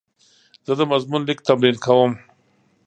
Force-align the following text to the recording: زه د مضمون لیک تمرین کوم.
زه 0.65 0.73
د 0.79 0.81
مضمون 0.91 1.21
لیک 1.27 1.39
تمرین 1.47 1.75
کوم. 1.85 2.11